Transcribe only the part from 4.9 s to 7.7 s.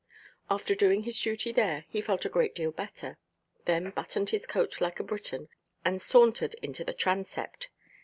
a Briton, and sauntered into the transept.